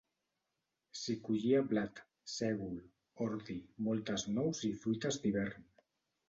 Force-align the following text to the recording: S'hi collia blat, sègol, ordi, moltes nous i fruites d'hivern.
S'hi 1.01 1.15
collia 1.27 1.59
blat, 1.73 2.01
sègol, 2.37 2.79
ordi, 3.27 3.59
moltes 3.89 4.25
nous 4.39 4.63
i 4.71 4.73
fruites 4.87 5.21
d'hivern. 5.27 5.71